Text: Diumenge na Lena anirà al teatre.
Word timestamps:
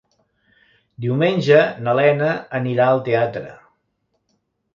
Diumenge 1.05 1.59
na 1.89 1.95
Lena 1.99 2.31
anirà 2.61 2.89
al 2.95 3.03
teatre. 3.11 3.45